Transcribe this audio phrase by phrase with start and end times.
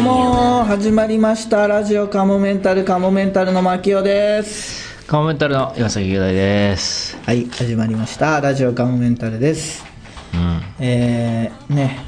[0.00, 1.66] うも始まりました。
[1.66, 5.04] ラジオカモメンタルカモメンタルの牧雄です。
[5.06, 7.18] カモメンタルの岩崎雄大です。
[7.18, 8.40] はい始まりました。
[8.40, 9.84] ラジオカモメンタルです。
[10.32, 10.62] うん。
[10.78, 11.98] えー、ね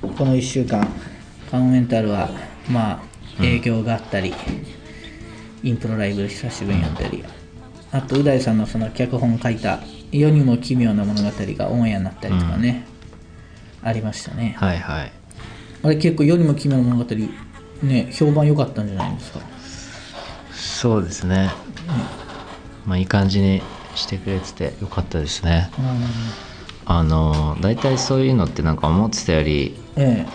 [0.00, 0.86] この1週間
[1.50, 2.30] カモメンタルは
[2.70, 3.02] ま
[3.40, 4.32] あ営業があったり、
[5.64, 7.24] インプロライブ久しぶりにやったり、
[7.90, 9.80] あとう大さんのその脚本書いた
[10.12, 12.86] 「世にも奇妙な物語」がオンエアになったりとかね、
[13.82, 14.54] ありましたね。
[14.58, 15.21] はいはい
[15.82, 17.04] あれ結構世にも奇妙な物語
[17.82, 19.40] ね評判良かったんじゃないですか？
[20.52, 21.50] そうですね、
[22.86, 23.62] まあいい感じに
[23.94, 25.70] してくれててよかったですね。
[26.84, 30.26] あの大体そういうのってなんか思ってたよりえ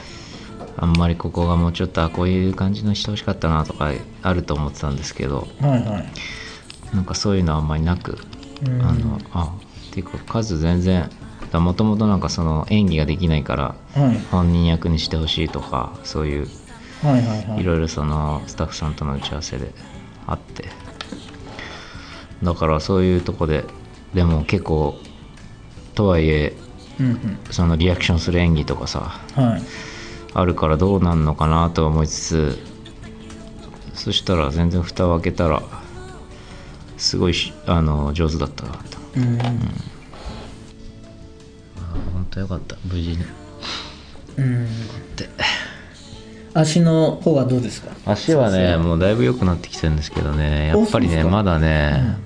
[0.77, 3.91] あんまりここがもうちょっとあこういう感じのしてほしかったなとか
[4.21, 6.95] あると思ってたんですけどえはいはい。
[6.95, 8.17] なんかそういうのはあんまりなく、
[8.65, 8.81] うん。
[8.81, 9.53] あのあ
[9.89, 11.09] っていうか数全然
[11.53, 14.19] もともとなんかその演技ができないからはい。
[14.31, 16.47] 本人役にしてほしいとかそういう
[17.03, 19.71] はいろいろそのスタッフさんとの打ち合わせで
[20.25, 20.65] あって。
[22.43, 23.63] だからそういうとこで
[24.13, 24.99] でも結構
[25.95, 26.53] とはいえ
[26.99, 29.19] うんそのリアクションする演技とかさ
[30.33, 32.59] あるからどうなんのかなと思いつつ
[33.95, 35.63] そしたら全然蓋を開けたら
[36.97, 38.97] すごいしあの上手だったなと。
[39.15, 39.39] うん
[42.27, 43.17] 本当よかった無事に。
[44.37, 44.65] うん。
[45.15, 45.29] で。
[46.53, 47.91] 足の方はどうですか？
[48.05, 52.17] 足はねもうだいぶ良くなってきてるんですけどねやっぱりねまだね、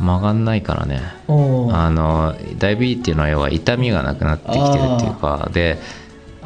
[0.00, 1.02] 曲がんないからね。
[1.28, 4.62] あのだいぶいいっていうのは要は痛みがなくなってきてる
[4.96, 5.78] っていうかで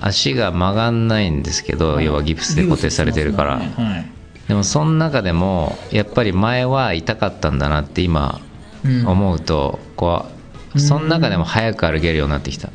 [0.00, 4.12] 足が曲がんないんですけど要はギプスで固定されてるから、ギブスしてますもんね
[4.48, 8.40] でもその中でもやっぱり前は痛かったんだなって今は
[8.84, 9.06] いうん。
[9.06, 10.35] 思うとこう
[10.78, 12.70] その中でも早く歩けるようになってきた。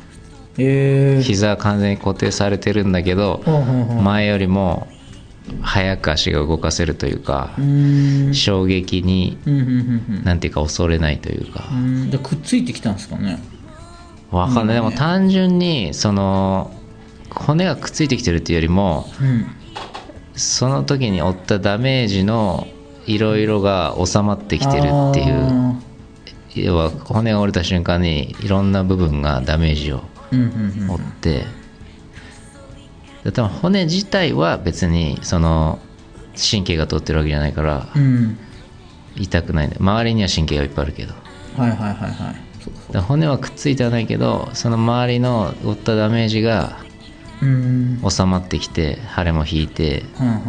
[0.58, 1.22] えー。
[1.22, 3.42] 膝は完全に固定されてるんだけど
[4.02, 4.86] 前よりも
[5.60, 7.50] 早く足が動かせるというか
[8.32, 10.24] 衝撃にうんうんうんうん。
[10.24, 11.68] なんていうか恐れないというか。
[11.72, 12.10] うん。
[12.10, 13.38] でくっついてきたんですかね？
[14.30, 14.76] わかんない。
[14.76, 16.70] でも単純にその
[17.30, 19.46] 骨がくっついてきてるっていうよりもうん。
[20.34, 22.66] その時に負ったダメージの
[23.06, 25.34] いろいろが収まってきてるっていう。
[25.34, 25.74] あ
[26.54, 30.96] 要は骨が折れた瞬間にいろんな部分がダメージをーうんうんうん。
[30.96, 31.44] 負って。
[33.24, 35.78] で多分骨自体は別にその
[36.50, 38.38] 神経が通ってるわけじゃないからうん。
[39.16, 39.76] 痛くない。
[39.78, 41.14] 周りには神経がいっぱいあるけど。
[41.56, 42.34] はいはいはいは
[42.94, 42.98] い。
[42.98, 46.78] 骨はくっついてはないけどその周りの負ったダメージが
[47.42, 50.04] うん収まってきて腫れも引いて。
[50.20, 50.42] うんうん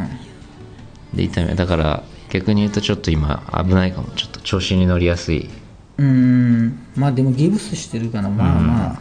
[1.14, 4.08] で痛みだから逆に言うとちょっと今危ないかも。
[4.16, 5.48] ちょっと調子に乗りやすい
[5.98, 6.80] うん。
[6.96, 9.00] まあでもギブスしてるからまあまあ、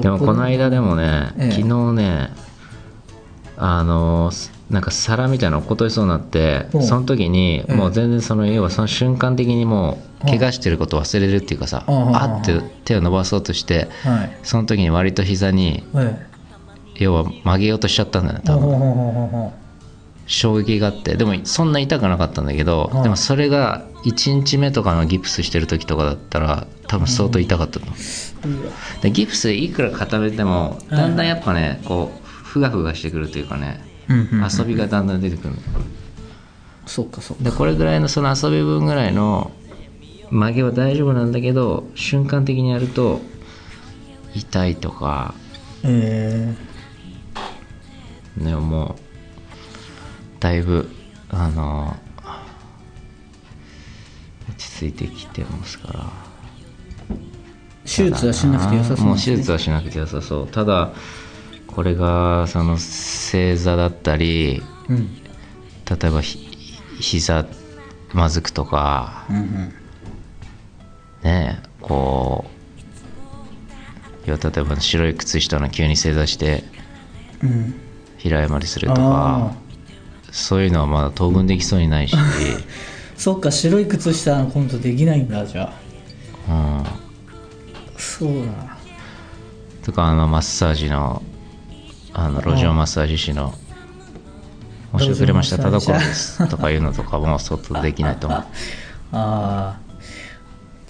[0.00, 1.50] でもこの間でもね、ええ。
[1.50, 2.30] 昨日ね
[3.56, 7.74] あのーなんか皿みたいなの落っことりそうになってその時にええ。
[7.74, 14.38] もう全然その要はその瞬間的にもう怪我してることを忘れるっていうかさあって手を伸ばそうとしてはい。
[14.42, 16.26] その時に割と膝にえ
[16.96, 19.52] 要は曲げようとしちゃったんだよね多分
[20.28, 23.02] 衝撃があってでもそんな痛くなかったんだけど、はい。
[23.02, 27.94] でもそれが1日目とかのギプスしてる時とかだったら多分相当痛かったと思
[28.44, 28.72] う、ううわ
[29.02, 35.60] でギプスいくら固めてもだんだんやっぱねこうふがふがしてくるというかね遊びがだんだん出てくるの。
[36.86, 37.44] そうかそうか。
[37.44, 39.50] でこれぐらいのその遊び分ぐらいの
[40.30, 43.20] 曲げは大丈夫なんだけど瞬間的にやると
[44.34, 45.34] 痛いとか。
[45.84, 46.54] え
[48.36, 49.07] ねもう
[50.40, 50.88] だいぶ
[51.30, 51.96] あの
[54.48, 56.28] 落ち着いてきてますから。
[57.84, 60.48] ー、手術はしなくて良さそうもう手術はしなくて良さそう。
[60.48, 60.92] ただ
[61.66, 65.16] これがその正座だったりうん。
[65.88, 66.38] 例えばひ
[67.00, 67.46] 膝
[68.12, 69.72] まずくとかうんうん。
[71.22, 72.44] ねこ
[74.26, 76.64] う要は例えば白い靴下の急に正座して
[77.42, 77.74] うん。
[78.18, 79.67] 平謝りするとあか
[80.30, 82.16] そういうのはまだ当分できそうにないし、
[83.16, 85.72] そっか白い靴下のコントできないんだじゃ
[86.48, 86.52] あ。
[86.52, 86.52] う
[86.82, 86.84] ん、
[87.96, 88.76] そうだ。
[89.82, 91.22] とかあのマッサージの
[92.12, 93.54] あの路上マッサージ師の
[94.98, 95.58] 「申し遅れました。
[95.58, 98.40] 田所です」とかいうのとかも相当できないと思う。
[99.12, 99.78] ああ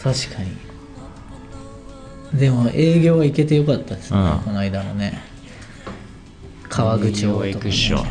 [0.02, 2.38] 確かに。
[2.38, 4.38] でも営業は行けてよかったですね、うん。
[4.41, 5.23] この間のね。
[6.69, 8.05] 川口をを行くっしょ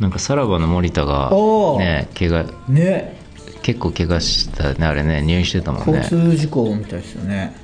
[0.00, 1.30] なんかさらばの森田が
[1.78, 3.22] ね怪我ね。
[3.62, 7.56] 結構怪我したねあれね入院してたもん交ね通事故みたいですよね。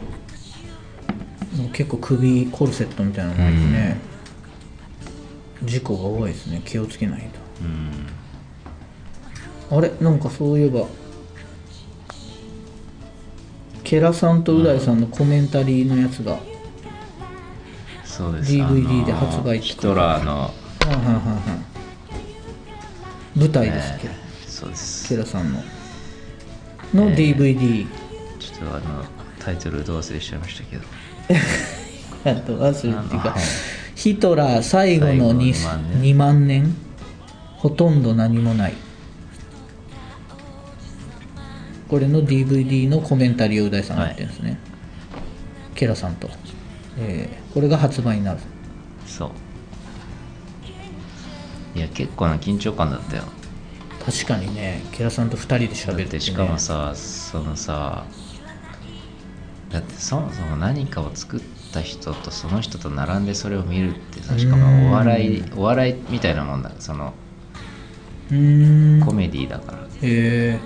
[1.73, 3.99] 結構首コルセットみたいなのがいてね、
[5.63, 6.63] 事故が多いですね。
[6.65, 7.29] 気をつけない
[7.61, 8.07] うん。
[9.69, 9.91] とあれ？
[10.01, 10.87] なんかそういえば
[13.85, 16.39] ケラさんとう大さんのコメンタリーのやつが、
[18.05, 18.53] そうです。
[18.53, 20.51] DVD で発売ヒトラーの、は
[20.87, 21.70] いはいはいはい
[23.41, 24.07] 舞台ですけ？
[24.09, 25.09] ど、ねそうです。
[25.09, 25.63] ケラさんの？
[26.95, 27.87] の DVD、
[28.39, 29.05] ちょっとあの
[29.39, 30.83] タイトルど忘れしちゃいましたけど。
[32.31, 33.35] あと忘れっていうか
[33.95, 36.03] ヒトラー最後の 2, 最後の2万年。
[36.03, 36.75] 2万年？
[37.57, 38.75] ほとんど何もない。
[41.89, 44.59] これの DVD のコメンタリーをう大さんがやってるんですね、
[45.75, 46.31] ケラさんと、
[46.99, 48.39] えーこれが発売になる
[51.75, 53.25] いや結構な緊張感だったよ。
[54.05, 58.07] 確かにねケラさんと2人でだ喋っ、ててしかもさそのさ
[59.69, 61.41] だってそもそも何かを作っ
[61.73, 66.73] た人とその人と並んでそれを見るってさしかもお笑いお笑いみたいなもんだ。
[66.79, 67.13] その
[68.29, 69.79] コメディだから。
[69.79, 70.59] へえ。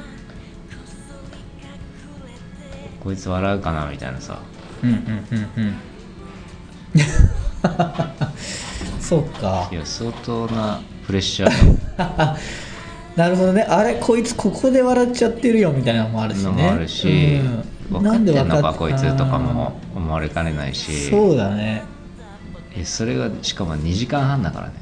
[3.02, 4.38] こいつ笑うかなみたいなさ。
[4.82, 5.74] うんうんうんうん
[9.00, 9.68] そうか。
[9.70, 12.36] いや相当なプレッシャー
[13.16, 13.62] なるほどね。
[13.62, 16.68] あれこいつここで笑っちゃってるよみたいなのもあるしね。
[16.68, 17.40] あるし、
[17.88, 18.02] うん。
[18.02, 21.10] 分かってんのかこいつとかあも思われかねないーし。
[21.10, 21.82] そうだね。
[22.76, 24.72] えそれがしかも2時間半だからね。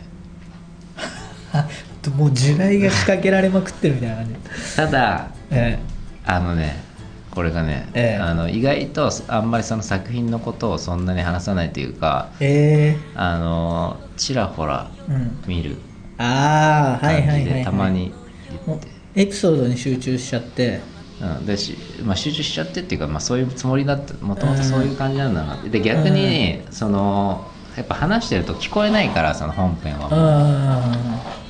[1.53, 1.69] あ
[2.17, 4.77] もう地雷が仕掛けられまくってるみたいな感じ。
[4.77, 5.79] ただえ。
[6.25, 6.92] あのね
[7.35, 8.23] これがね、ええ。
[8.23, 12.99] あの意外とあんまりその作品のことをそんなに話さないというかええ。
[13.15, 14.91] あのちらほら
[15.47, 15.77] 見る。
[16.19, 18.13] ああはいはい感じでたまに。
[19.15, 20.81] エピソードに集中しちゃって。
[21.23, 25.69] うん、でし、まあ、集中しちゃってっていうか、まあ、そういうつもりだったもともとそういう感じなんだなって。
[25.69, 27.47] で逆に、その
[27.77, 31.42] やっぱ話してると聞こえないからその本編はもう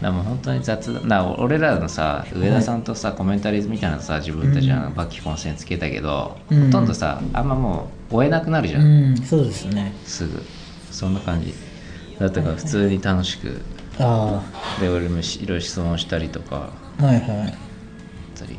[0.00, 1.00] だかあらもう本当に雑だ。
[1.00, 6.66] だから俺らのさ上田さんとさ、コメンタリーズみたいなのさ自分たちはバッキコンセンつけたけど、うん。
[6.66, 9.92] ほとんどさあんまもう追えなくなるじあゃん、うんそうですね。
[10.04, 10.42] すぐ。
[10.90, 11.52] そんな感じ。
[12.18, 13.60] だったから普通に楽しく。
[14.00, 14.42] あ
[14.80, 16.70] で俺もしいろいろ質問したりとか。
[17.00, 17.48] あはいはい。
[17.48, 17.54] っ
[18.38, 18.58] たり。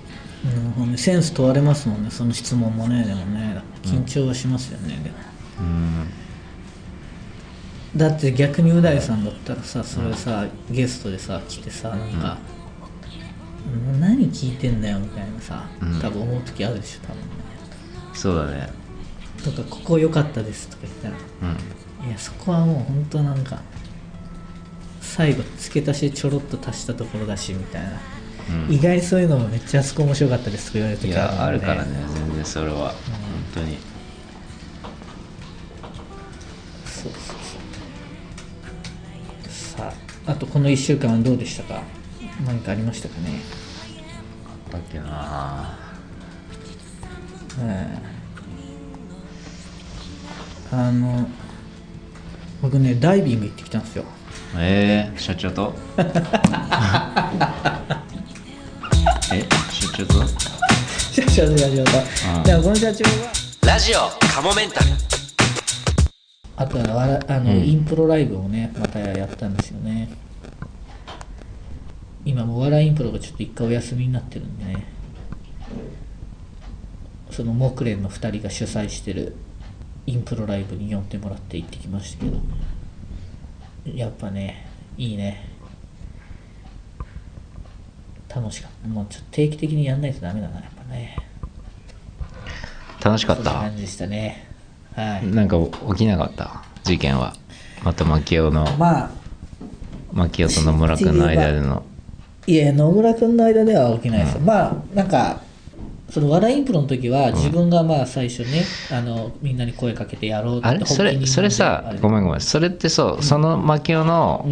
[0.79, 3.61] うん、センス問われますもんねその質問もねでもね。
[3.83, 5.15] 緊張はしますよね、でも。
[5.59, 6.07] うん
[7.95, 12.37] だって逆にう大さんだったらさそれさ、ゲストでさ来てさなんか、
[13.85, 15.99] もう何聞いてんだよみたいなさ、うん。
[15.99, 17.27] 多分思う時あるでしょ多分ね。
[18.13, 18.69] そうだね。
[19.43, 21.15] とかここ良かったですとか言ったら
[22.03, 22.09] うん。
[22.09, 23.61] いやそこはもう本当なんか
[25.01, 27.89] 最後付け足しちょろっと足したところだしみたいな、
[28.67, 28.73] うん。
[28.73, 32.75] 意外にそういうのもめっちゃあそこ面白かったですとか言われるい時あるやあるからね全然それは。
[32.75, 32.95] 本
[33.55, 33.77] 当に。
[36.85, 37.38] そうそう
[40.29, 41.81] ああとこの1週間はどうでしたか？
[42.45, 43.39] 何かありましたかね？
[44.71, 45.77] だっけな。
[47.59, 47.87] うん
[50.71, 51.27] あの
[52.61, 54.03] 僕ねダイビング行ってきたんですよ。
[54.55, 55.73] えー、社長と？
[59.33, 60.27] え社長と？
[60.27, 61.91] 社長と社長と。
[62.37, 63.11] うんだからこの社長は。
[63.65, 64.87] ラジオカモメンタル
[66.59, 67.63] あとはあの、うん。
[67.65, 70.09] インプロライブをねまたやったんですよね。
[72.25, 74.85] 今もお笑いインプロがちょっと一回お休みになってるんでね。
[77.31, 79.37] その木蓮の2人が主催してる
[80.05, 82.37] インプロライブに呼んでもらって行ってきましたけど。
[83.95, 85.47] やっぱねいいね。
[88.27, 88.87] 楽しかった。
[88.89, 91.15] もうちょっと定期的にやんないとダメだなやっぱね。
[93.01, 93.49] 楽しかった。
[93.49, 94.48] 感じでしたね
[94.99, 95.27] はい。
[95.27, 95.57] なんか
[95.91, 97.33] 起きなかった事件は。
[97.83, 99.09] また牧雄のまあ
[100.11, 101.83] 牧雄と野村君の間での。
[102.47, 104.33] いや野村君の間では起きないです。
[104.35, 105.41] よ、まあなんか
[106.09, 110.85] その笑いインプロの時は自分がまあ最初ね、あのみんなに声かけてやろうってあれ？
[110.85, 112.41] それそれさごめんごめん。
[112.41, 114.45] それってそうその牧雄の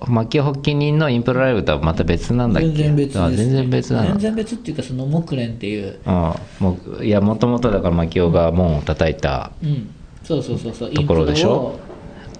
[0.00, 2.68] うん牧雄発起人のインプロライブとはまた別なんだっけ？
[2.68, 4.08] 全然別です、あ全然別なの。
[4.10, 5.98] 全然別っていうかその木蓮っていう。
[6.06, 6.12] うん
[6.60, 9.90] もういやもともとだから牧雄が門を叩いたうん。
[10.22, 10.92] そうそうそうそう。
[10.92, 11.78] ところでしょ？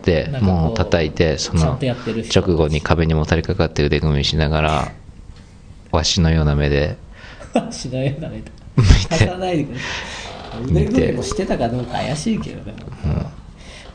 [0.02, 4.92] で門を叩いてその直後に壁にもたれかかって腕組みしながら
[5.90, 6.96] わしのような目で
[7.72, 8.42] しないようなね
[8.76, 9.80] 見貸てさないでくれ
[10.64, 12.74] 腕組みもしてたかどうか怪しいけどね、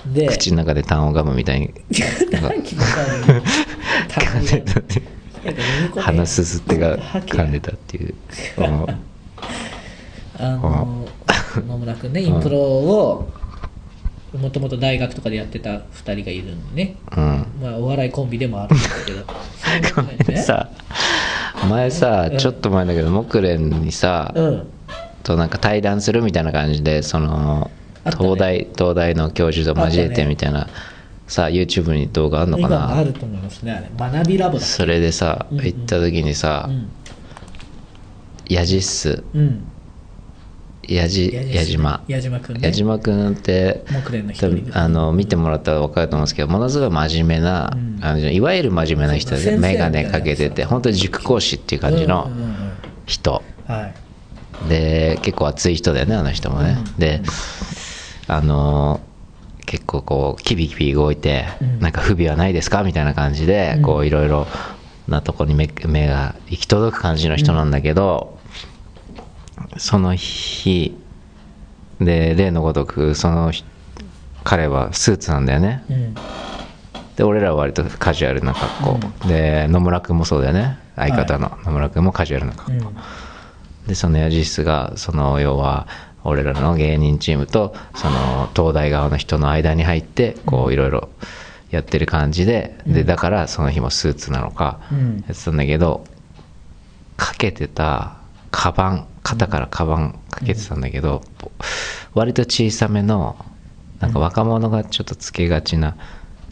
[0.08, 0.28] で。
[0.28, 1.74] 口の中でタンをガムみたいに。
[5.96, 8.16] 鼻すすってが噛んでたっていう。
[8.58, 8.86] うん
[10.40, 11.08] あの
[11.68, 13.30] 野村君ねインプロを
[14.34, 15.80] もともと大学とかでやってた2
[16.16, 17.46] 人がいるんでね、うん。
[17.62, 19.26] まあ、お笑いコンビでもあるんだけど。
[19.58, 20.38] そういうことだよね。
[20.38, 20.70] さ
[21.70, 22.38] 前さうん。
[22.38, 24.68] ちょっと前だけど木蓮にさうん。
[25.24, 27.70] となんか対談するみたいな感じでその
[28.06, 30.68] 東大東大の教授と交えてみたいな。
[31.28, 33.90] さ YouTube に動画あんのか今もあなると思いますね。
[33.98, 35.66] 学びラボだそれでさうんうん。
[35.66, 36.90] 行った時にさうん。
[38.50, 39.64] 矢じっすうん。
[40.90, 42.04] 矢島。
[42.08, 42.68] 矢島くんね。
[42.68, 43.86] 矢島くんって
[44.74, 48.00] あの見てもらったら分かると思うんですけどものすごい真面目な、うん。
[48.02, 52.56] あのいわゆる真面目な人で眼鏡かけてて本当に塾講師っていう感じのうんうんうん
[53.06, 53.42] 人。
[53.68, 53.94] は
[54.66, 54.70] い。
[54.70, 57.00] で結構熱い人だよねあの人もね、うん。
[57.00, 57.22] で
[58.32, 59.02] あの
[59.66, 61.80] 結構こうキビキビ動いて、うん。
[61.82, 63.82] なんか不備はないですかみたいな感じで、うん。
[63.82, 64.48] こういろいろ
[65.10, 68.40] なとこに目目が行き届く感じの人なんだけど、
[69.78, 70.98] その日
[72.00, 73.66] で例のごとくその日
[74.46, 75.84] 彼はスーツなんだよね。
[75.90, 76.16] うん。
[77.18, 80.80] で俺らは割とカジュアルな格好、で野村君もそうだよね。
[80.96, 82.96] 相方の野村君もカジュアルな格好、うん。
[83.88, 85.88] でそのヤジスがその要は
[86.24, 91.10] 俺らの芸人チームとその東大側の人の間に入ってこういろいろ
[91.72, 95.24] やってる感じででだからその日もスーツなのかうん。
[95.28, 96.06] やってたんだけど
[97.18, 98.18] かけてた
[98.52, 101.24] カバン肩からカバンかけてたんだけど
[102.14, 103.38] 割と小さめの
[104.00, 105.96] なんか若者がちょっとつけがちな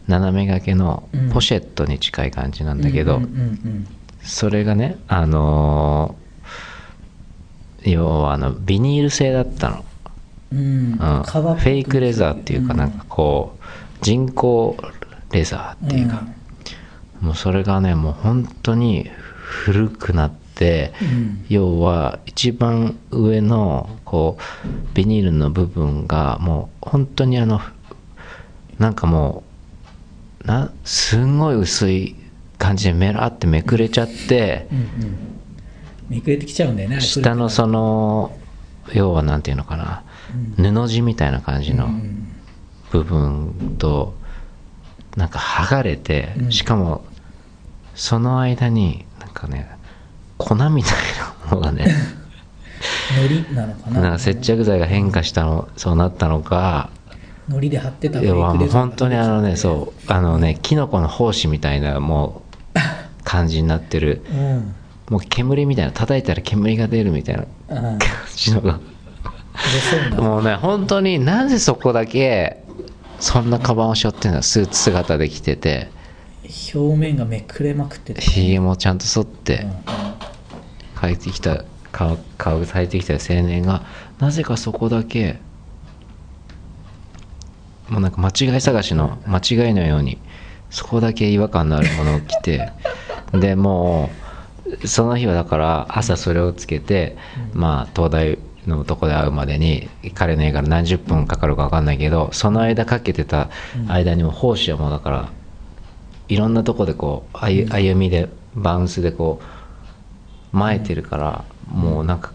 [0.06, 3.20] 斜め掛けのポシェットに近い感じなんだけど、
[4.22, 6.19] それがねあのー
[7.84, 9.84] 要はあのビニール製だったの、
[10.52, 10.58] うん。
[10.58, 10.64] うん。
[10.64, 13.64] うん、フェイクレザーっていうかなんかこう
[14.02, 14.76] 人工
[15.32, 16.22] レザーっていうか、
[17.20, 19.10] もうそれがねもう本当に
[19.42, 21.44] 古くなって、うん。
[21.48, 27.60] 要は一番上のこうビニールの部分がもう本当にあの
[28.78, 29.42] なんかも
[30.44, 32.16] うなすんごい薄い
[32.58, 35.29] 感じでメラってめくれちゃってうんうん
[36.10, 38.36] めくれてきちゃうんだよね下のその
[38.92, 40.02] 要はなんていうのかな。
[40.56, 42.26] 布地みたいな感じのうん。
[42.90, 44.14] 部分と
[45.16, 46.52] なんか剥がれてうん。
[46.52, 47.04] しかも
[47.94, 49.70] その間になんかね
[50.38, 50.92] 粉みたい
[51.44, 51.86] なものがね
[53.28, 54.00] 海苔なのかな？
[54.00, 56.90] なんか接着剤が変化したのそうなったのか
[57.48, 58.64] 海苔で貼ってたフェイ要はも。
[58.64, 62.42] う本当にあのねそうあのねキノコの胞子みたいなも
[62.74, 62.78] う
[63.24, 64.74] 感じになってるうん
[65.10, 67.98] もう煙みたいな叩いたら煙が出るみたいなうん。
[67.98, 68.80] 感じのが。
[70.12, 72.64] うなもうね本当になぜそこだけ
[73.18, 74.42] そんなカバンを背負ってんだ。
[74.42, 75.90] スーツ姿で着てて。
[76.74, 79.30] 表面がめくれまくっててひげもちゃんと剃っうん。
[79.44, 79.66] て
[81.00, 83.82] 帰ってきた顔顔が咲いてきた青年が。
[84.18, 85.38] なぜかそこだけ
[87.88, 89.38] もうなんか間違い探しの間
[89.68, 90.18] 違いのように
[90.70, 92.72] そこだけ違和感のあるものを着て。
[93.32, 94.19] でもう
[94.84, 97.16] その日はだから朝それをつけて、
[97.52, 103.48] まあ東大のとこで会うまでに彼の家から何十分かかるか分かんないけどその間かけてた
[103.88, 105.32] 間にも胞子はもうだから
[106.28, 109.40] いろんなとこでこう歩歩みでバウンスでこ
[110.52, 112.32] う前えてるから、もうなんか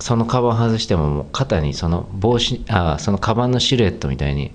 [0.00, 4.52] そのカバン外してももう肩にその帽子あそのカバンのシルエットみたいに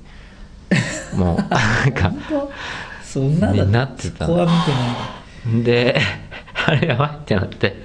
[1.15, 2.13] もうなんか
[3.03, 4.27] そんななってた。
[5.63, 5.99] で
[6.69, 7.75] あれやばいってなって。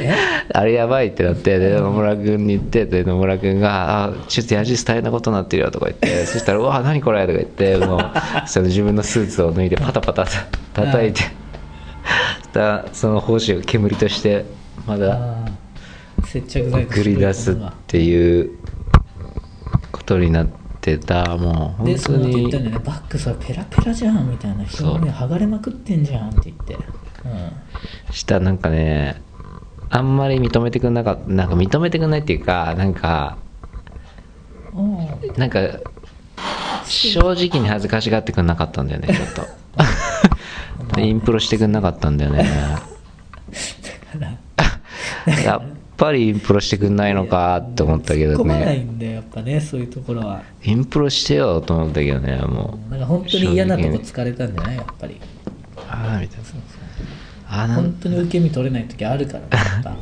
[0.00, 0.14] え？
[0.52, 8.12] あれやばいってなってで野村君に言ってで野村君が「あちょっとヤジス大変なことになってるよ」とか言ってそしたら「うわ何これ」とか言ってもう
[8.46, 10.26] その自分のスーツを脱いでパタパタ
[10.72, 11.22] 叩いて
[12.52, 14.44] たその胞子が煙として
[14.86, 15.36] まだ
[16.24, 17.56] 接着剤と送り出すっ
[17.86, 18.50] ていう
[19.92, 20.48] ことになっ
[20.80, 22.82] てたもうで本当その後言っにたんだよね。
[22.84, 24.56] バックさペラペラじゃんみたいな。
[24.56, 24.98] 表そう。
[24.98, 26.76] 面剥がれまくってんじゃんって言って
[28.10, 29.22] したなんかね
[29.90, 33.38] あんまり認めてくんなかったなんか認めてくんないっていうかなんか
[35.36, 35.60] なんか
[36.86, 39.60] 正直に恥ずかしがってくんなかったんだよねちょっと。
[40.96, 42.44] でインプロしてくんなかったんだよね。
[45.44, 45.62] やっ
[45.96, 50.42] ぱりインプロしてくんないのかって思ったけど突っ込まないねんだよやっぱねそういうところは。
[50.64, 52.90] インプロしてよと思ったけどねもう。
[52.90, 55.20] なんか本当に嫌なとこ疲れたんじゃないやっぱり。
[55.88, 56.44] ああみたいな
[57.50, 59.96] 本当に受け身取れない時あるから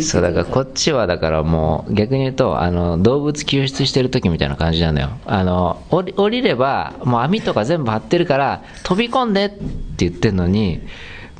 [0.00, 5.10] そうだからこっっちはだからもう逆に言うとあの動物救出してる時みたいな感じなのよ。
[5.26, 9.56] あの降り降りればもう網とか全部張ってるから飛び込んでって
[9.98, 10.82] 言ってんのに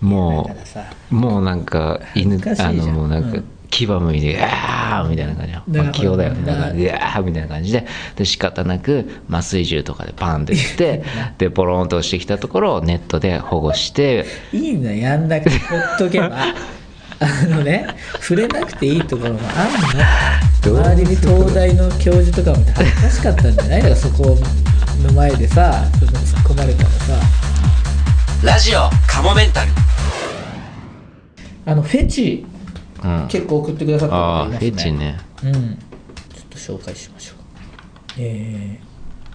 [0.01, 0.51] も
[1.11, 5.59] うもうなんか犬あのもうなんか、うん牙むいて「あー」みたいな感じの。
[5.59, 6.47] なるほどまあ器用だよね。
[6.47, 7.87] ななんか「うわー」みたいな感じで。
[8.17, 11.03] で仕方なく麻酔銃とかでパンって打って
[11.39, 16.31] でポロンと落ちてきたところをネットで保護していいんだやんなくて ほっとけば。
[17.19, 17.87] あのね
[18.21, 20.81] 触れなくていいところもあんの。
[20.83, 24.37] 周りに東大の教授とかも恥ずかしかったんじゃないだからそこ
[25.03, 26.97] の前でさその突っ込まれたらさ。
[28.43, 29.71] ラジオカモメンタル。
[31.65, 32.56] あのフェチうん
[33.29, 37.37] 結構送ってくださった方いますねェチねうんちょっと紹介しましょう
[38.19, 38.81] え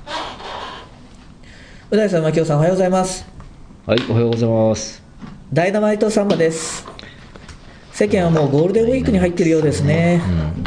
[0.05, 3.27] ー、う大さん、牧雄さん、おはようございます。
[3.85, 5.03] はいおはようございます
[5.53, 6.87] ダイナマイトサンバです。
[7.91, 10.21] 世間はもうゴールデンウィークに入っているようですね。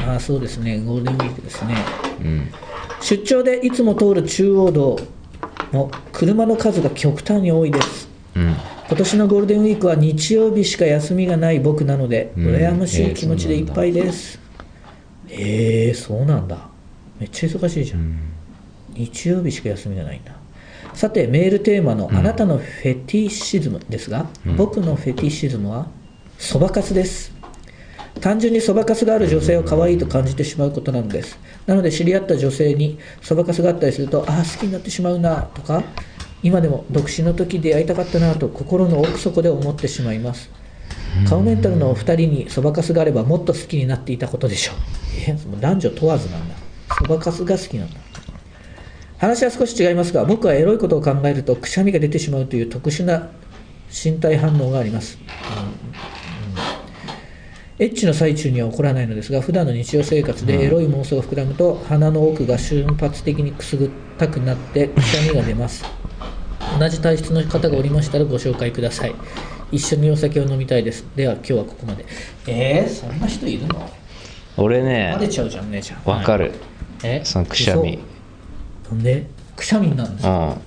[0.07, 1.75] ああ、そうですね、ゴールデンウィークですね。
[2.21, 2.49] うん
[3.01, 4.99] 出張でいつも通る中央道
[5.73, 8.09] の車の数が極端に多いです。
[8.37, 14.39] うん今年のゴールデンウィークは日曜日しか休みがない僕なので、うん羨ましい気持ちでいっぱいです。
[15.29, 16.69] えー、そうなんだ。
[17.19, 18.01] めっちゃ忙しいじゃん。
[18.01, 18.35] うん
[18.97, 20.33] 日曜日しか休みがないんだ。
[20.95, 24.27] さて、メールテーマのあなたのフェティシズムですが、
[24.57, 25.89] 僕のフェティシズムは
[26.39, 27.33] そばかすです。
[28.21, 31.37] 単純にそばかすがある女性を可愛いと感じてしまうことなのです。
[31.67, 35.83] なので知り合った女性にそばかすがあったりすると、ああ、好きになってしまうなとか、
[36.45, 40.51] 今でも独身の時出会いたかったなと心の奥底で思ってしまいます。
[41.29, 44.77] カウメンタルのお二人にそばかすがあればもっと好きになっていたことでしょう。
[45.27, 46.55] え、もう男女問わずなんだ。
[46.99, 47.97] そばかすが好きなんだ。
[49.17, 53.31] 話は少し違いますが僕はエロいことを考えるとくしゃみが出てしまうという特殊な
[53.91, 55.19] 身体反応があります、
[57.79, 65.85] エッチの最中には起こらないのですが普段の日常生活でエロい妄想が膨らむと鼻の奥が瞬発的にくすぐったくなってくしゃみが出ます
[66.79, 69.15] 同じ体質の方がおりましたらご紹介ください。
[69.71, 71.05] 一緒にお酒を飲みたいです。
[71.15, 72.05] では今日はここまで。
[72.47, 73.91] えー、そんな人いるの？
[74.57, 76.03] 俺ねバレちゃうじゃんねじゃん。
[76.05, 76.53] わかる。
[77.03, 77.21] え？
[77.25, 77.99] そのくしゃみ。
[78.85, 78.95] 嘘。
[78.95, 79.27] なんで？
[79.57, 80.61] くしゃみになるんですうか、ん。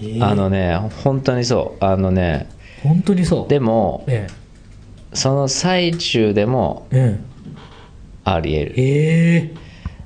[0.00, 0.24] えー。
[0.24, 1.84] あのね本当にそう。
[1.84, 2.48] あのね
[2.82, 3.48] 本当にそう？
[3.48, 4.26] でもえ
[5.12, 7.18] その最中でもえ
[8.24, 8.74] ありえる。
[8.76, 9.54] ええ。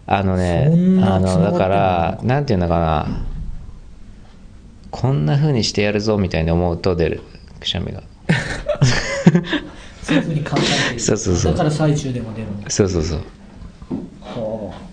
[0.06, 2.40] あのねそんなあのだからな？
[2.40, 3.06] んていうのかな？
[4.98, 7.20] こんな風にしてやるぞみたいに思うと出る。
[7.60, 8.02] くしゃみが。
[10.02, 11.00] そういうふうに考えてる。
[11.00, 11.52] そうそうそう。
[11.52, 12.70] だから最中でも出るんだ。
[12.70, 13.18] そうそうそう。
[14.22, 14.86] はあ。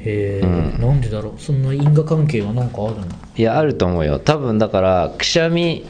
[0.00, 0.80] へえ、うん。
[0.80, 1.40] なんでだろう。
[1.40, 3.06] そんな因果関係は何かあるの？
[3.36, 4.18] いやあると思うよ。
[4.18, 5.86] 多分だからくしゃみ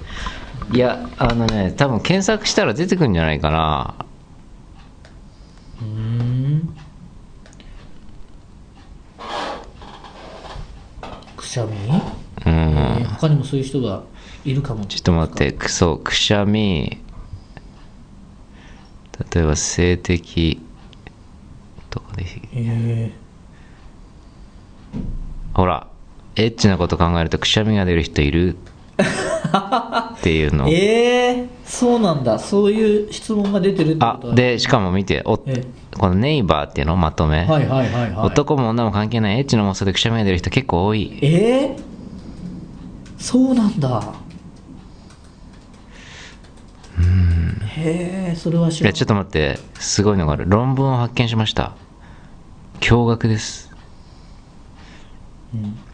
[0.74, 3.94] いやあのね多分検索したら出てくるんじゃないかな。
[5.80, 6.76] うーん
[11.48, 12.00] しゃみ、うん。
[12.46, 14.02] えー他にもそういう人が
[14.44, 14.84] いるかも。
[14.86, 15.52] ちょっと待って。
[15.52, 16.98] くそうくしゃみ。
[19.34, 20.60] 例えば性的。
[21.90, 23.12] とかでえ
[25.54, 25.88] ほら。
[26.36, 28.56] エッチなこと考えるとくしゃみが出る人いる？
[28.98, 30.66] っていうの。
[30.66, 32.38] ー、えー、そうなんだ。
[32.38, 35.64] そういう質問が出てるってこあとはでしかも見ておえ
[35.98, 38.26] このネイバーっていうのまとめ、はいはいはいはい。
[38.26, 41.18] 男も女も関係ないエッチな妄想でくしゃみが出る人結構多い。
[41.22, 41.82] えー、
[43.18, 44.14] そうなんだ。
[47.78, 49.58] へえそれは知らないちょっと待って。
[49.74, 50.44] すごいのがある。
[50.48, 51.72] 論文を発見しました。
[52.80, 53.70] 驚愕です。
[55.54, 55.87] 論文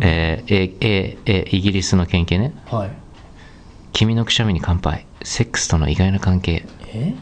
[0.00, 2.54] えーえええイギリスの研究ね。
[2.66, 2.90] はい。
[3.92, 5.06] 君のくしゃみに乾杯。
[5.22, 6.66] セックスとの意外な関係。
[6.86, 7.14] え？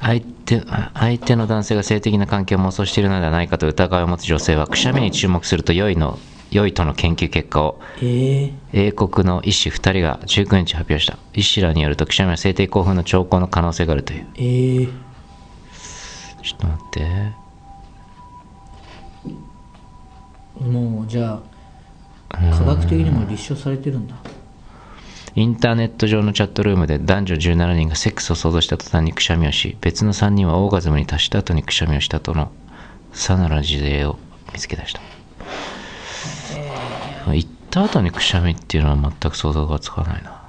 [0.00, 6.18] 相手あ相手の男性が性的な関係を妄想しているのではないかと疑いを持つ女性はくしゃみに注目すると良いの
[6.50, 11.18] 良いとの研究結果をえー、英国の医師2人が19日発表した。
[11.34, 14.26] 医師らによるとくしゃみは性的興奮の兆候の可能性があるという。
[14.36, 14.92] えー、
[16.42, 17.41] ちょっと待って
[20.62, 21.40] もうじゃ
[22.30, 24.16] あ科学的にも立証されてるんだ。
[25.34, 32.52] インターネット上のチャットルームで男女17人がセックスを想像した途端にくしゃみをし別の3人はオーガズムに達した後にくしゃみをしたとの
[33.14, 34.18] さなら事例を
[34.52, 35.00] 見つけ出した
[37.32, 40.42] 行った後にくしゃみっていうのは全く想像がつかないな。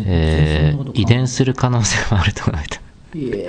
[0.00, 2.54] えー遺伝する可能性もあると書い
[3.16, 3.48] え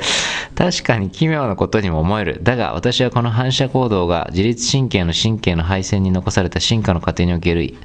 [0.56, 2.40] 確かに奇妙なことにも思える。
[2.42, 7.76] だが私はこの反射行動が自律神経の神経の配線に残された進化の過程における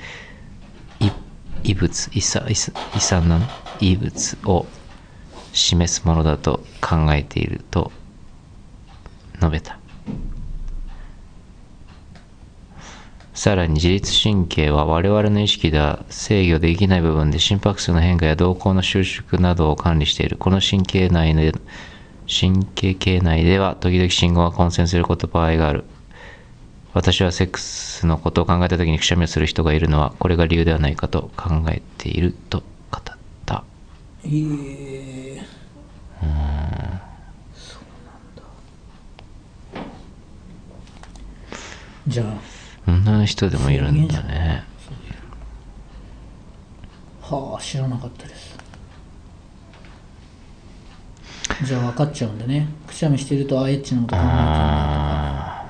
[1.62, 2.54] 異物、異さ異異
[3.00, 3.46] 産なの
[3.80, 4.66] 異物を
[5.52, 7.90] 示すものだと考えていると
[9.34, 9.78] 述べた。
[13.34, 20.36] さらに自律神経は我々の意識では制御できない部分で心拍数の変化や動向の収縮などを管理している。
[20.36, 21.54] この神経内で
[22.30, 25.84] 神経系内では時々信号が混戦すること場合がある。
[26.92, 33.02] 私はセックスのことを考えた時にくしゃみをする人がいるのはこれが理由ではないかと考えていると語っ
[33.46, 33.64] た。
[34.24, 35.42] えー、
[42.06, 42.24] じゃ
[42.86, 44.64] 女の人でもいるんだね。
[47.22, 48.39] あはあ知らなかったです
[51.64, 52.68] じゃあ分かっちゃうんだね。
[52.86, 55.60] くしゃみしてるとあエッチなこと考えちゃうんだとか。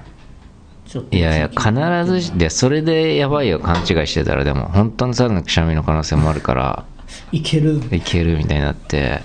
[0.87, 6.85] ちょっといやいや、必ずし、で、それでやばいよ、勘違いしてたら、でも、本当にただのくしゃみの可能性もあるから、
[7.31, 7.81] いける。
[7.93, 9.23] いけるみたいになって、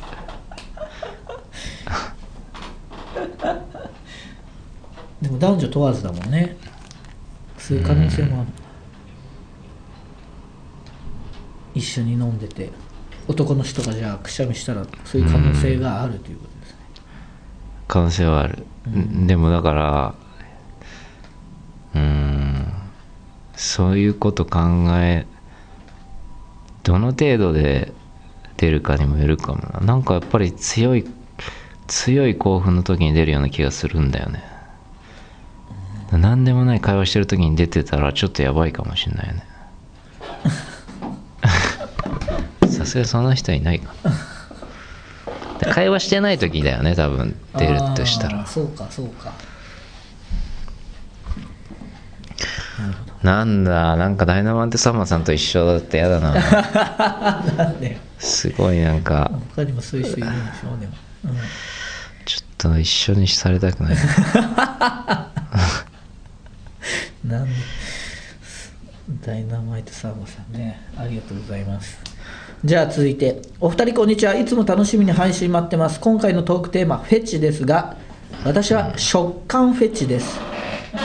[5.21, 6.55] でも男女問わずだもんね。
[7.57, 8.49] そういう可能性もある。
[11.73, 12.69] 一緒に飲んでて
[13.27, 16.77] 男の人がじゃあくしゃみしたらそういう可能性があるということですね
[17.87, 18.65] 可能性はある。
[19.25, 20.15] でも、だから、
[21.95, 22.73] うーん、
[23.55, 24.59] そういうこと考
[24.97, 25.25] え、
[26.83, 27.91] どの程度で
[28.57, 29.79] 出るかにもよるかもな。
[29.79, 31.05] なんかやっぱり強い、
[31.87, 34.43] 強い興奮の時に出るような気がするんだよね。
[36.11, 39.43] 何でもない会話してる時に出てたらちょっとやばいかもしれないよね。
[42.85, 44.11] さすがにそんな人はいないかな。
[45.73, 48.45] 会話してない時だよね、多分出るとしたら。
[48.45, 49.33] そうかそうか
[53.23, 56.33] なんだ、なんかダイナマンテサマーさんと一緒だってやだな。
[57.57, 60.93] なんですごいなんか、他にもそういう人いるんでしょうでも、
[61.25, 61.37] うん
[62.25, 63.97] ちょっと一緒にされたくない。
[67.23, 67.51] なんで
[69.25, 71.99] ダイナマイトサーモさんねありがとうございます
[72.65, 73.43] じゃあ続いて。
[73.59, 74.33] お二人こんにちは。
[74.33, 75.99] いつも楽しみに配信待ってます。
[75.99, 77.95] 今回のトークテーマフェチですが
[78.43, 80.39] 私は食感フェチです。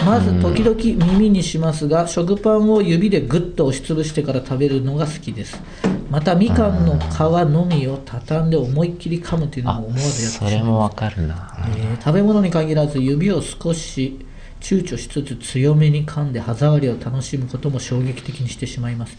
[0.07, 0.75] まず時々
[1.13, 5.61] 耳にしますが食パンを指でグッと押しつぶしてから食べるのが好きです。
[6.09, 10.65] またみかんの皮のみを畳んで思いっきり噛むというのあも思わずやってしそまいます。
[10.65, 11.59] れもわかるな。
[11.77, 14.19] えー食べ物に限らず指を少し
[14.61, 19.19] 躊躇しつつ強めに噛んで歯触りを楽しむことも衝撃的にしてしまいます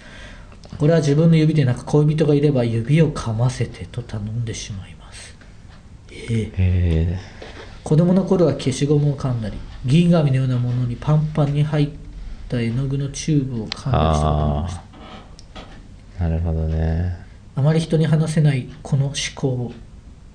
[0.78, 5.36] これは自分の指でなく恋人がいれば指を噛ませてと頼んでしまいます。
[6.12, 7.20] えーえ
[7.84, 11.90] 子供の頃は消しゴムを噛んだり銀紙のようなものにパンパンに入っ
[12.48, 17.18] た絵の具のチューブを噛んだりしたことがありましたー、なるほどね。
[17.56, 19.74] あまり人に話せないこの思考を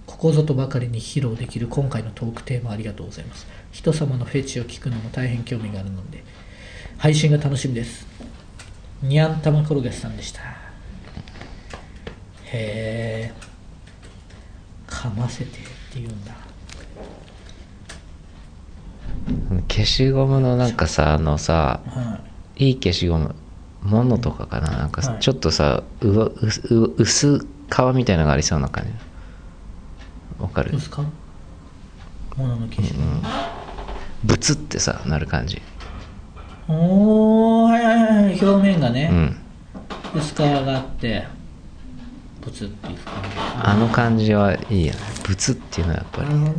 [0.07, 3.47] ここぞとばかりに披露できる今回のトークテーマありがとうございます。
[3.73, 6.25] 人様のフェチを聞くのも大変興味があるので
[6.99, 8.07] 配信が楽しみです
[9.09, 10.41] にゃんたま転がしさんでした。
[12.45, 13.33] へえ
[14.87, 15.61] かませてって
[15.95, 16.33] 言うんだ。
[19.69, 22.21] 消しゴムのなんかさ、あのさ、は
[22.57, 23.35] いい消しゴム、
[23.83, 24.71] モノとかかな。
[24.71, 25.21] なんかはい。
[25.21, 26.33] ちょっとさ、うわう
[26.97, 27.45] 薄皮
[27.95, 28.91] みたいなのがありそうな感じ。
[30.43, 30.71] わかる？
[30.71, 31.03] どうですか
[32.37, 33.23] ものの消しゴム、
[34.25, 35.61] ブツってさ、なる感じ。
[36.69, 39.37] おーはいはいはいはい表面がね、うん。
[40.21, 41.25] 薄皮があって
[42.41, 43.29] プツっていう感じ
[43.63, 44.99] あの感じはいいよね。
[45.27, 46.35] ブツっていうのはやっぱり。
[46.35, 46.55] ね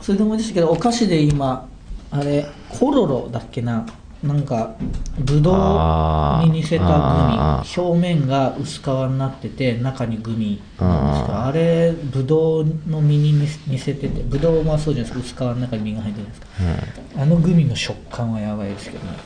[0.00, 1.68] それで思い出したけどお菓子で今
[2.10, 3.86] あれコロロだっけな？
[4.22, 4.76] なんか
[5.18, 6.92] ぶどうに似せたグ
[7.32, 7.82] ミ。
[7.82, 10.60] 表面が薄皮になってて中にグミ。
[10.78, 11.10] なん。
[11.12, 15.50] ですけどあれぶどうの実に似せててぶどうもそうじゃないですか。
[15.50, 17.22] 薄皮の中に実が入ってるじゃないですか。
[17.22, 19.16] あのグミの食感はやばいですけどね。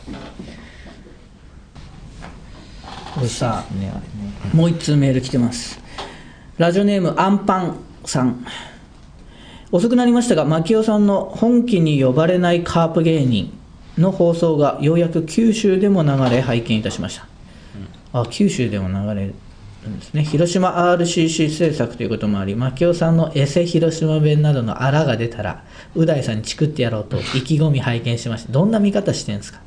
[3.14, 4.00] これさね、あれね。
[4.52, 5.80] もう一通メール来てます。
[6.57, 8.46] ラジオネームアンパンさん。
[9.72, 13.52] 遅くなりましたが牧雄さんの本気に呼ばれないカープ芸人
[13.98, 17.26] の放送がようやく九州でも流れ拝見いたしました、
[18.12, 19.35] あ九州でも流れる
[19.90, 20.24] んですね。
[20.24, 28.52] 広島 RCC 制作ということもあり牧雄さんのエセ広島弁などのあらが出たらう大さんにチクってやろうと 意気込み拝見しました。
[28.52, 29.61] どんな見方してるんですか？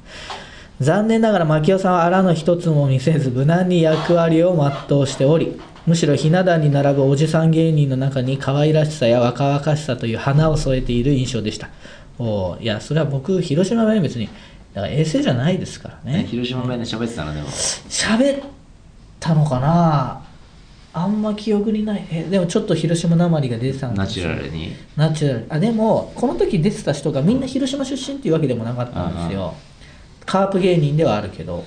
[0.80, 4.56] 残念ながら牧雄さんはあらの一つも見せず無難に役割を
[4.90, 11.70] 全うしておりむしろひな壇に並ぶおじさん芸人の中に可愛らしさや若々しさという花を添えている印象でした
[12.20, 14.28] おーいやそれは僕広島弁別に
[14.74, 16.26] だから衛星じゃないですからね。
[16.30, 17.48] 広島弁で喋ってたのでも。
[17.48, 18.44] 喋っ
[19.20, 20.24] たのかな？
[20.94, 22.08] あんま記憶にない。
[22.12, 24.76] えでもちょっと広島なまりが出てたのかナチュラルに。
[24.96, 25.46] ナチュラル。
[25.50, 29.54] あでもこの時出てた人がみんな広島出身っていうわけでもなかったんですよ。
[30.26, 31.66] カープ芸人ではあるけど。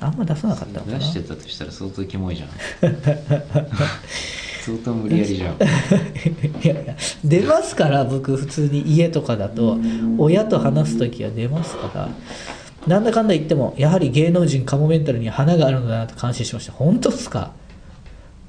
[0.00, 0.98] あんま出さなかったのかな？
[0.98, 2.48] 出してたとしたら相当キモいじゃん
[4.64, 5.56] 相当無理やりじゃん。
[6.64, 9.76] いやいや出ますから僕普通に家とかだと。
[10.18, 12.08] 親と話す時は出ますから。
[12.86, 16.72] なんだかんだ言ってもやはり芸能人カモメンタルには花があるのだなと感心しました。
[16.72, 17.52] 本当っすか？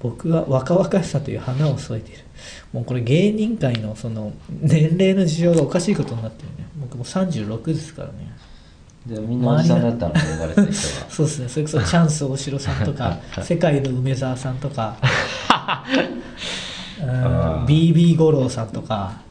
[0.02, 2.20] 僕は若々しさという花を添えている。
[2.74, 6.68] もうこれ芸人界のその年齢の事情がおかしいことになってるね。
[6.80, 8.34] 僕もう36ですからね。
[9.06, 10.72] でみんなおじさんだったの呼ばれてた人が
[11.10, 11.50] そうですね。
[11.50, 14.98] それこそチャンス大城さんとか 世界の梅沢さんとか。
[15.02, 15.06] う
[15.50, 15.53] ん
[17.68, 19.22] BB 五郎さんとか。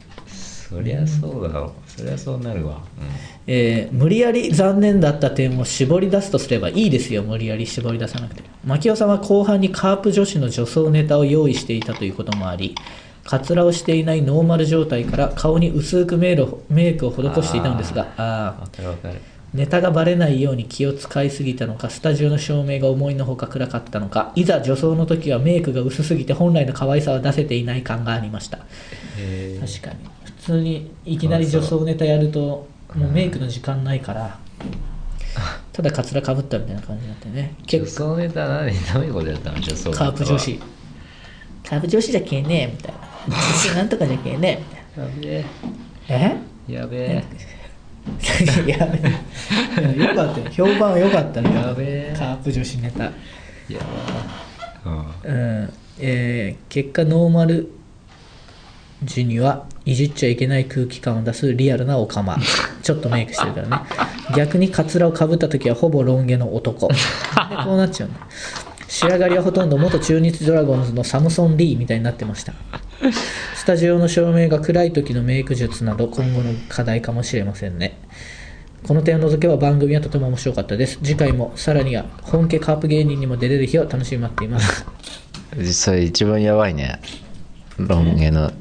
[0.73, 2.81] そりゃそうだろうそりゃそうなるわ、
[3.47, 7.23] えー無理やり残念だった点を絞り出すとすればいいですよ。
[7.23, 8.43] 無理やり絞り出さなくて。
[8.65, 12.75] 牧雄さんは後半にカープ女子の女装ネタを用意していたということもあり
[13.25, 18.07] カツラをしていないノーマル状態から顔に薄くメイクメイクを施していたのですが。
[18.17, 19.21] あうん、わかるわかる
[19.55, 28.61] ネタがバレないように気を使いすぎたのかスタジオの照明が思いのほか暗かったのかいざ女装の時はメイクが薄すぎて本来の可愛さは出せていない感がありました。
[29.19, 29.97] へ確かに。
[30.25, 34.39] 普通にいきなり女装ネタやるともうメイクの時間ないから
[35.73, 37.55] ただカツラかぶったみたいな感じになってね。
[37.61, 38.15] 女結構。
[38.15, 40.61] 装ネタ何どういうことやったの女装ネタカはープ女子。
[41.65, 43.01] カープ女子じゃけえねえみたいな。
[43.37, 44.63] 私なんとかじゃけえね
[44.97, 45.47] えみたいや
[46.09, 46.37] べなえ。
[46.69, 46.73] え？
[46.73, 47.19] やべえ。
[47.19, 47.23] い
[48.23, 50.47] やいやよかったよ。
[50.51, 51.55] 評判は良かったね。
[51.55, 52.15] やべえ。
[52.17, 53.13] カープ女子ネタ。
[54.85, 55.33] うんう
[55.65, 55.73] ん。
[55.99, 57.71] えー結果ノーマル
[59.05, 62.39] 時にはいじっちゃいけない空気感を出すリアルなオカマ。
[62.83, 63.77] ちょっとメイクしてるからね。
[64.37, 66.89] 逆にカツラをかぶった時はほぼロン毛の男。
[66.89, 66.95] で
[67.65, 68.21] こうなっちゃうんだ
[68.89, 72.53] 仕上がりはほとんど元中日ドラゴンズのサムソン・リーみたいになってました
[73.55, 77.99] スタジオの照明が暗い時のメイク術など今後の課題かもしれませんね。
[78.85, 80.99] この点を除けば番組はとても面白かったです。
[81.03, 84.87] 次回もさらには本家カープ芸人にも出れる日を楽しみに待っています。
[85.59, 87.01] 実際一番やばいね。
[87.77, 88.53] ロン毛の。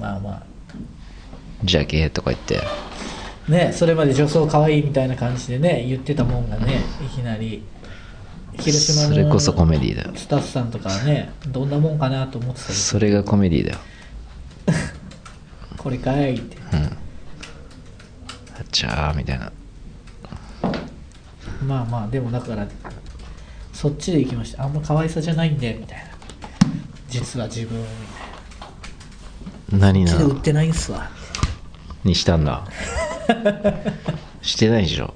[0.00, 0.42] まあまあ。
[1.64, 2.60] ジャケとか言って。
[3.48, 7.62] ねそれまで女装可愛いみたいな感じでね言ってたもんがねいきなり
[8.60, 10.12] 広島のそれこそコメディだよ。
[10.14, 12.78] スタッフさんとかはねどんなもんかなと思ってたけど。
[12.78, 13.78] それがコメディだよ。
[15.78, 16.56] これかいって。
[16.72, 16.84] うん。
[16.84, 16.90] あ
[18.70, 19.52] ちゃーみたいな。
[21.64, 22.66] まあまあでもだから
[23.72, 24.64] そっちで行きました。
[24.64, 26.04] あんま可愛さじゃないんでみたいな。
[27.08, 27.78] 実は自分
[29.72, 30.20] み何たいな。
[30.20, 31.08] こっちで売ってないんすわ。
[32.04, 32.64] にしたんだ。
[34.42, 35.14] してないでしょ。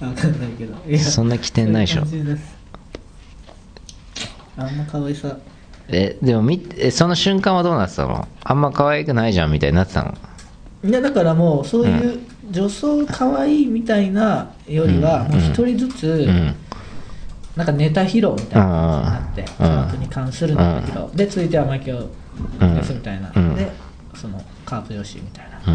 [0.00, 0.74] わかんないけど。
[0.88, 2.04] いやそんな起点ないでしょ。
[2.04, 2.61] そういう感じです
[4.56, 5.36] あんま可愛さ。
[5.88, 8.28] えでもみえその瞬間はどうなってたの？
[8.44, 10.14] あんま可愛くないじゃんみたいになってたの？
[10.84, 15.32] いやだからもうそういう女装可愛いみたいなよりはうん。
[15.32, 16.54] もう一人ずつうん。
[17.56, 19.46] なんかネタ披露みたいな感じになってうん。
[19.46, 21.16] カープに関するネタ披露。
[21.16, 23.32] で続いては槙尾ですみたいな。
[23.34, 23.54] うん。
[23.54, 23.70] で
[24.14, 25.72] そのカープ女子みたいな。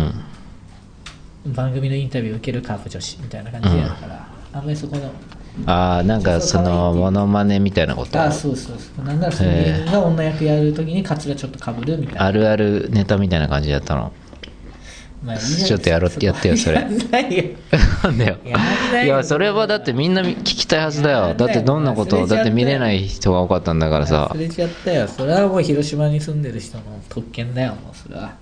[1.46, 1.54] うん。
[1.54, 5.10] 番組のインタビューを受けるカープ女子みたいな感じでやるからあんまりそこの
[5.65, 8.22] ああなんかそのモノマネみたいなこと？
[8.22, 9.06] あそうそうそう。
[9.06, 9.52] なんならその
[9.91, 12.26] が女役やるときにカツラちょっとかぶるみたいな。
[12.26, 14.12] あるあるネタみたいな感じだったの？
[15.24, 16.80] まあちょっとやろやってよそれ。
[16.84, 16.98] なん
[18.17, 18.38] だよ。
[19.04, 21.34] いいやそれはだってみんな聞きたいはずだよ。
[21.34, 24.30] だってどんなことをだって見れない人が多かったんだからさ。
[24.32, 25.08] 忘れちゃったよ。
[25.08, 28.36] それはもう広島に住んでる人の特権だよもうそれは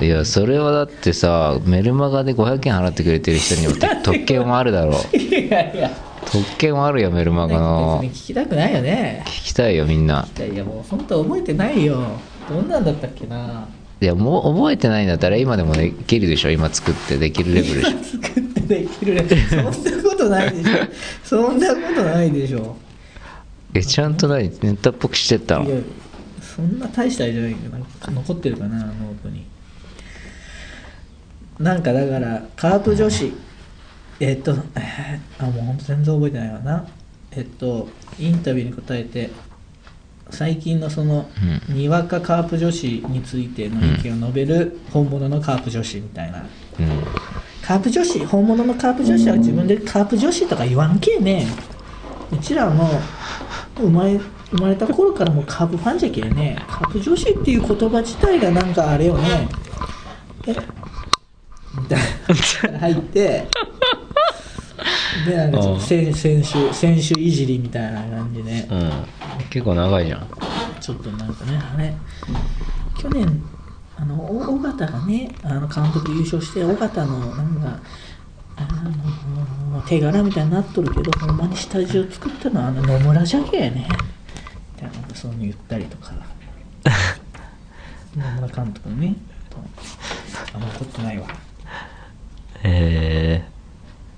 [0.00, 5.16] いやそれはだってさメルマガで500円払ってくれてる人によって 特権もあるだろう。
[5.16, 5.90] いやいや。
[6.26, 8.02] 特権もあるよメルマガの。
[8.04, 9.22] 聞きたくないよね。
[9.26, 10.26] 聞きたいよみんな。
[10.38, 11.98] いやもう本当覚えてないよ。
[12.48, 13.66] どんなんだったっけな。
[14.02, 17.90] いやもう覚えてないんだったら今でもできるでしょ今作ってできるレベルでしょ。
[18.22, 19.70] 作ってできるねそんな
[20.02, 20.70] ことないでしょ。
[21.24, 22.76] そんなことないでしょ。
[23.74, 25.64] えちゃんと何ネタっぽくしてったの？
[25.64, 25.76] いや
[26.40, 27.78] そんな大したあれじゃないけど
[28.12, 29.46] 残ってるかなノートに
[31.60, 33.32] なんかだからカープ女子
[34.18, 36.84] えっと、え ーあもう本当全然覚えてないわな。
[37.32, 39.30] えっとインタビューに答えて
[40.30, 41.28] 最近のその、
[41.68, 46.38] にわかカープ女子についての意見を述べる本物のカープ女子みたいな、
[46.78, 46.86] うん。
[47.62, 51.46] カープ女子本物のカープ女子は自分でカープ女子とか言わんけえね
[52.32, 52.84] うちらはも
[53.78, 54.20] う生まれ
[54.50, 59.48] 生まれた頃からもうカープファンじゃけえねカープ女子っていう言葉自体がなんかあれよね。
[60.46, 60.54] え
[62.34, 63.46] 入って
[65.26, 68.66] でなんかちょっと選選手選手いじりみたいな感じで。
[68.70, 68.90] うん。
[69.50, 70.26] 結構長いじゃん。
[70.80, 71.94] ちょっとなんかねあれ。
[72.98, 73.42] 去年
[73.96, 77.80] あのお尾形がねあの監督優勝して尾形のなんか
[78.56, 78.62] あ
[79.74, 83.88] の手柄みたいになっとるけどほんまに下地を作ったのはあの野村じゃけやね。
[84.76, 86.12] みたいなそういうの言ったりとか。
[88.16, 89.14] 野村監督のね
[90.52, 91.28] あんま怒ってないわ
[92.62, 93.42] え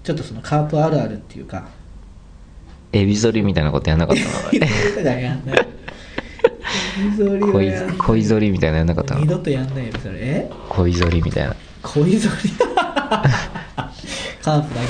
[0.03, 1.65] ちょっとそのカープあるあるっていうか。
[2.93, 4.31] ー、エビ反りみたいなことやんなかったの？
[7.53, 9.21] 恋恋反りみたいなのやんなかったの？
[9.21, 10.51] 二度とやんないよそれえ？
[10.69, 11.55] 恋反りみたいな。
[11.83, 12.51] 恋ぞり？
[14.43, 14.81] カープだ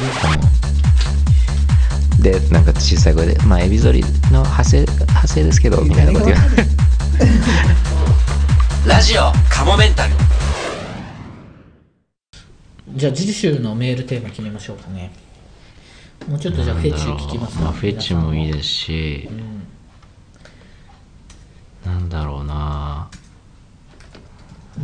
[2.21, 2.23] け。
[2.23, 6.41] でなんか小さい声で「まあエビ反りの派生派生ですけど」みたいなこと言わ
[8.87, 10.13] ラジオカモメンタル
[13.03, 15.11] じゃあ次週のメールテーマ決めましょうかね。
[16.29, 19.29] もうちょっとじゃあフェチ聞きますまあ、フェチもいいすですし、
[21.85, 23.11] なんだろうな。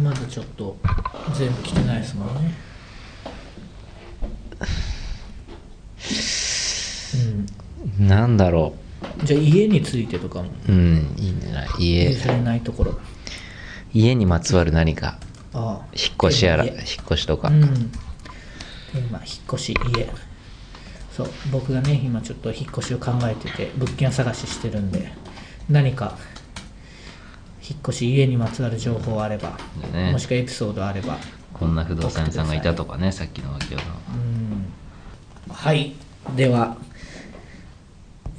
[0.03, 0.77] まだちょっと
[1.33, 2.55] 全部来てないですもんね。
[8.01, 8.75] なんだろ
[9.23, 10.51] じゃあ家についてとかも。
[10.69, 12.11] ううんいいんじゃない家。
[12.11, 12.99] 譲れないところ。
[13.95, 15.21] 家にまつわる何か。
[15.55, 15.87] ああ。
[15.95, 17.93] 引っ越しやら引っ家越しとか、うん
[18.95, 20.09] 今引っ越し家。
[21.13, 25.11] そう僕がね今ちょっと引っ越しを考えてて物件探ししてるんで
[25.69, 26.17] 何か
[27.69, 29.59] 引っ越し家にまつわる情報あれば、
[29.93, 30.13] ね。
[30.13, 31.19] もしくはエピソードあれば
[31.53, 33.83] こんな不動産屋さんがいたとかねさっきの脇尾の
[35.51, 35.95] はい。
[36.37, 36.77] では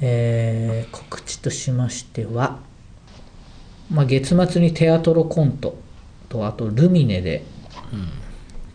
[0.00, 2.60] えー告知としましては、
[3.90, 5.76] まあ、月末にテアトロコント
[6.28, 7.44] とあとルミネで、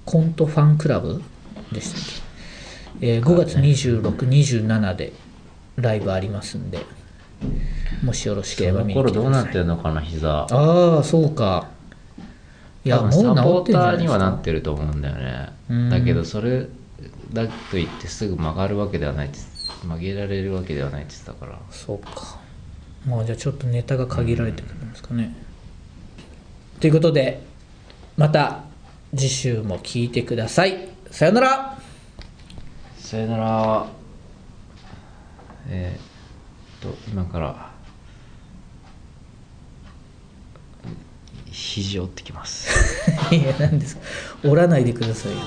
[0.06, 1.24] コントファンクラブ
[1.72, 2.04] でしたっ
[3.02, 5.14] け、えー5月2627で
[5.78, 6.80] ライブありますんで
[8.04, 10.48] もしよろしければその見に来頃どうなってくださいてるのかな膝。
[10.50, 11.70] ああそうか。
[12.84, 15.50] いや多もう分サポーターにはなってると思うんだよね。
[15.70, 15.90] うん。
[15.90, 16.68] だけどそれ
[17.34, 19.40] だといってすぐ曲がるわけではないって
[19.84, 21.60] 曲げられるわけではないって言ってたから。
[21.72, 22.40] そうか。
[23.08, 25.36] まあじゃあちょっとネタが限られてくるんですかね、
[26.80, 27.42] ということで
[28.18, 28.64] また
[29.16, 31.78] 次週も聞いてくださいさよなら。
[32.98, 33.88] さよなら。
[35.70, 37.72] えーっと今から
[41.50, 42.70] 肘折ってきます。
[43.34, 44.02] いや何ですか。
[44.44, 45.38] 折らないでくださいよ。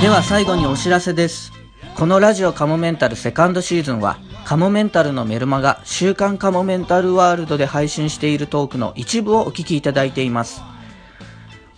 [0.00, 1.52] では最後にお知らせです。
[1.94, 10.62] このラジオカモメンタルセカンドシーズンはカモメンタルのメルマガ週刊カモメンタルワールドで配信しているトークの一部をお聞きいただいています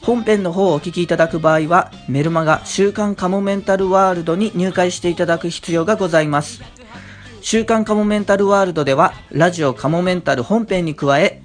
[0.04, 6.60] 本編の方をお聞きいただく場合はメルマガ週刊カモメンタルワールドに入会していただく必要がございます。
[7.40, 11.42] 週刊カモメンタルワールドではラジオカモメンタル本編に加え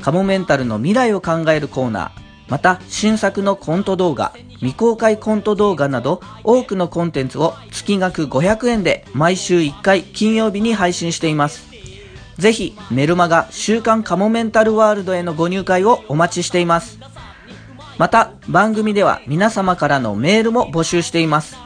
[0.00, 11.70] カモメンタルの未来を考えるコーナーまた新作のコント動画未公開コント動画など多くのコンテンツを月額500円で毎週1回金曜日に配信しています。
[12.38, 16.98] ぜひメルマガ週刊カモメンタルワールドへのご入会をお待ちしています。
[18.00, 21.58] また番組では皆様からのメールも募集しています。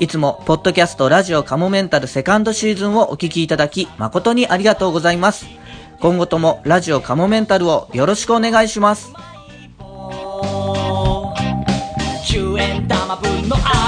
[0.00, 5.46] いつもポッドキャストラジオカモメンタルセカンドシーズンをお聞きいただき誠にありがとうございます。
[6.00, 9.12] 今後ともラジオカモメンタルをよろしくお願いします。
[13.08, 13.87] 10円玉分の愛。